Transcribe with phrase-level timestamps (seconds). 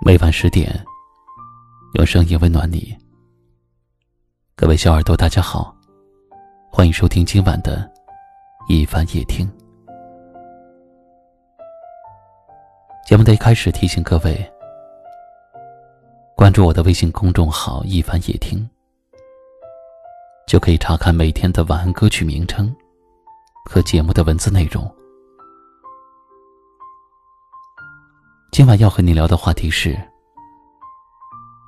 [0.00, 0.72] 每晚十点，
[1.94, 2.96] 用声音温暖你。
[4.54, 5.74] 各位小耳朵，大家好，
[6.70, 7.90] 欢迎收听今晚的
[8.68, 9.50] 一番夜听。
[13.04, 14.48] 节目的一开始提醒各位，
[16.36, 18.70] 关注我的微信公众号“一番夜听”，
[20.46, 22.72] 就可以查看每天的晚安歌曲名称
[23.64, 24.88] 和节目的文字内容。
[28.50, 29.96] 今晚要和你聊的话题是：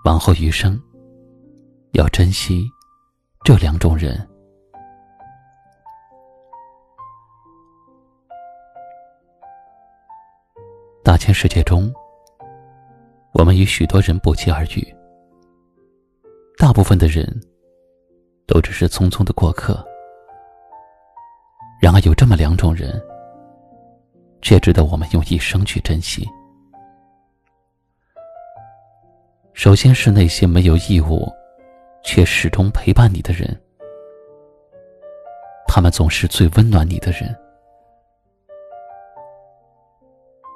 [0.04, 0.80] 往后余生，
[1.92, 2.68] 要珍惜
[3.44, 4.26] 这两种人。
[11.04, 11.92] 大千世界中，
[13.34, 14.96] 我们与许多人不期而遇，
[16.58, 17.24] 大部分的人
[18.46, 19.86] 都只是匆匆的过客。
[21.80, 23.00] 然而，有这么两种人，
[24.42, 26.28] 却值得我们用一生去珍惜。
[29.62, 31.30] 首先是那些没有义务，
[32.02, 33.46] 却始终陪伴你的人，
[35.68, 37.36] 他们总是最温暖你的人。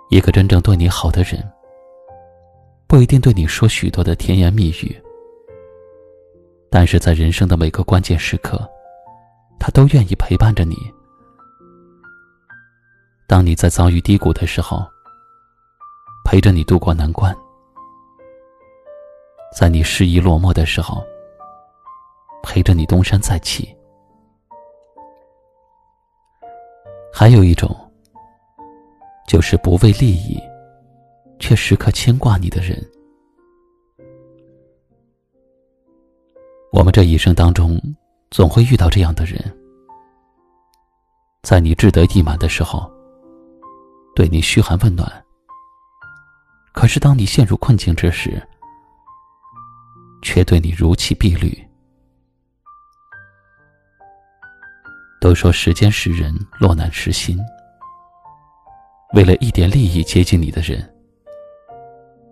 [0.08, 1.46] 一个真正对你好的人，
[2.86, 4.98] 不一定对你说许多的甜言蜜语，
[6.70, 8.66] 但是在人生的每个关键时刻，
[9.60, 10.76] 他都愿意陪伴着你。
[13.28, 14.82] 当你在遭遇低谷的时候，
[16.24, 17.36] 陪着你度过难关。
[19.54, 21.00] 在你失意落寞的时候，
[22.42, 23.72] 陪着你东山再起。
[27.12, 27.74] 还有一种，
[29.28, 30.42] 就是不为利益，
[31.38, 32.84] 却时刻牵挂你的人。
[36.72, 37.80] 我们这一生当中，
[38.32, 39.38] 总会遇到这样的人，
[41.44, 42.90] 在你志得意满的时候，
[44.16, 45.08] 对你嘘寒问暖；
[46.72, 48.42] 可是当你陷入困境之时，
[50.24, 51.56] 却对你如期碧绿。
[55.20, 57.38] 都说时间识人，落难识心。
[59.12, 60.82] 为了一点利益接近你的人，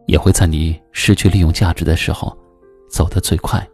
[0.06, 2.36] 也会在你失去利用价值的时候，
[2.90, 3.64] 走得最快。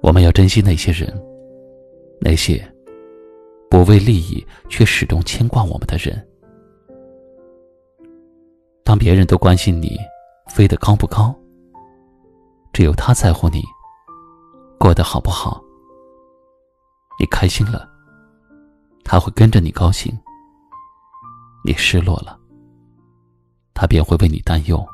[0.00, 1.10] 我们要珍惜那些人，
[2.20, 2.62] 那些
[3.70, 6.26] 不为利益却始终牵挂我们的人。
[8.84, 9.98] 当别人都关心你。
[10.46, 11.34] 飞得高不高？
[12.72, 13.62] 只有他在乎你
[14.78, 15.62] 过得好不好。
[17.18, 17.88] 你开心了，
[19.04, 20.12] 他会跟着你高兴；
[21.64, 22.38] 你失落了，
[23.72, 24.84] 他便会为你担忧。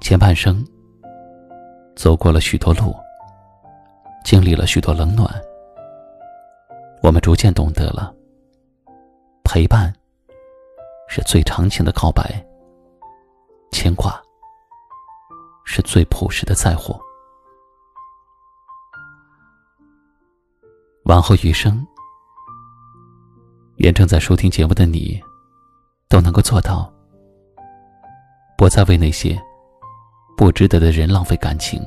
[0.00, 0.62] 前半生
[1.96, 2.94] 走过了许多路，
[4.22, 5.26] 经历了许多冷暖，
[7.02, 8.14] 我们逐渐懂得了
[9.44, 9.90] 陪伴。
[11.16, 12.44] 是最长情的告白，
[13.70, 14.20] 牵挂
[15.64, 16.92] 是最朴实的在乎。
[21.04, 21.86] 往后余生，
[23.76, 25.22] 愿正在收听节目的你，
[26.08, 26.92] 都能够做到，
[28.58, 29.40] 不再为那些
[30.36, 31.80] 不值得的人浪费感情，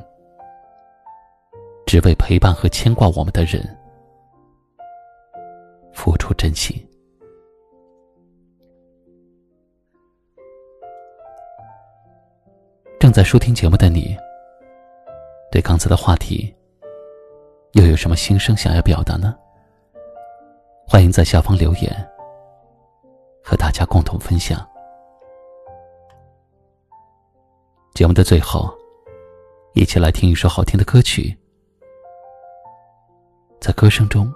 [1.85, 3.61] 只为陪伴和牵挂我们的人
[5.93, 6.81] 付出真心。
[13.07, 14.17] 正在收听节目的你，
[15.49, 16.53] 对刚才的话题
[17.71, 19.33] 又有什么心声想要表达呢？
[20.85, 22.09] 欢迎在下方留言，
[23.41, 24.59] 和大家共同分享。
[27.93, 28.77] 节目的最后，
[29.73, 31.33] 一起来听一首好听的歌曲，
[33.61, 34.29] 在歌声中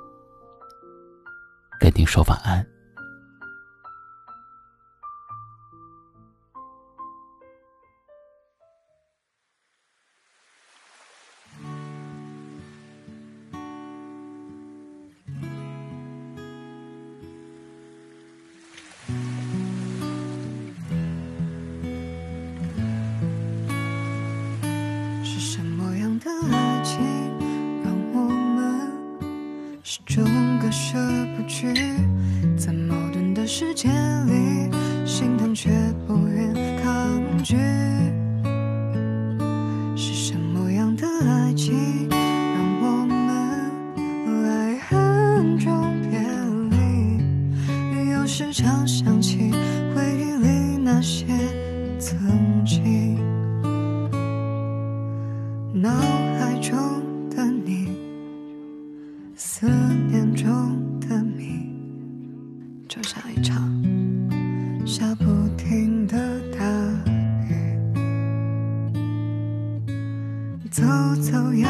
[1.78, 2.66] 跟您说晚安。
[31.52, 31.68] 去，
[32.56, 34.72] 在矛盾的世界里，
[35.06, 35.70] 心疼却
[36.08, 37.58] 不愿抗拒。
[39.98, 42.18] 是什么样的爱情，让
[42.82, 43.20] 我们
[44.50, 46.18] 爱恨中别
[46.72, 48.12] 离？
[48.12, 49.52] 又时常想起
[49.94, 51.26] 回忆里那些
[52.00, 52.82] 曾经，
[70.72, 70.84] 走
[71.16, 71.68] 走又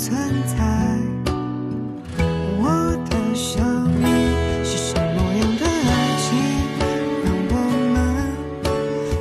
[0.00, 0.16] 存
[0.46, 0.56] 在，
[2.58, 2.64] 我
[3.10, 3.60] 的生
[4.00, 4.08] 命
[4.64, 6.26] 是什么样的爱情，
[7.22, 7.54] 让我
[7.92, 7.94] 们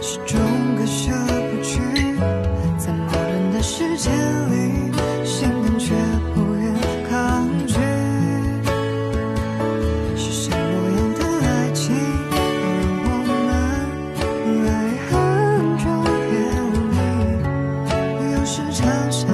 [0.01, 0.39] 始终
[0.77, 1.11] 割舍
[1.49, 1.81] 不去，
[2.77, 4.55] 在矛盾的世界里，
[5.25, 5.93] 心痛却
[6.33, 6.63] 不愿
[7.09, 7.75] 抗拒。
[10.15, 10.55] 是什么
[10.95, 11.91] 样的爱情，
[12.71, 13.11] 让我
[13.43, 13.51] 们
[14.63, 14.71] 爱
[15.09, 15.11] 恨
[15.77, 15.83] 纠
[16.31, 16.31] 结
[16.71, 18.79] 里，有时嘲
[19.11, 19.28] 笑。